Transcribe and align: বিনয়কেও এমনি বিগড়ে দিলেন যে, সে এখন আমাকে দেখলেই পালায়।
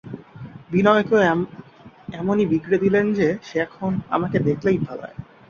বিনয়কেও 0.71 1.19
এমনি 2.13 2.43
বিগড়ে 2.51 2.77
দিলেন 2.77 3.05
যে, 3.13 3.27
সে 3.43 3.55
এখন 3.59 3.91
আমাকে 4.09 4.37
দেখলেই 4.47 4.79
পালায়। 4.85 5.17